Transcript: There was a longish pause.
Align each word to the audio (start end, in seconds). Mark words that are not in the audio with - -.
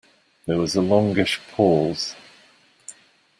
There 0.47 0.57
was 0.57 0.75
a 0.75 0.81
longish 0.81 1.39
pause. 1.51 2.15